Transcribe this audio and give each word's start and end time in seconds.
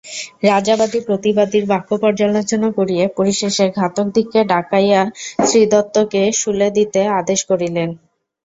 রাজা 0.43 0.75
বাদী 0.77 0.99
প্রতিবাদীর 1.07 1.65
বাক্য 1.71 1.89
পর্যালোচনা 2.03 2.69
করিয়া 2.77 3.05
পরিশেষে 3.17 3.65
ঘাতকদিগকে 3.77 4.39
ডাকাইয়া 4.51 5.01
শ্রীদত্তকে 5.45 6.21
শূলে 6.41 6.67
দিতে 6.77 7.01
আদেশ 7.19 7.39
করিলেন। 7.49 7.89